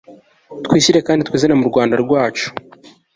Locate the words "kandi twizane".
1.07-1.55